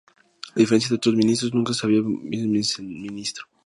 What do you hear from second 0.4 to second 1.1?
A diferencia de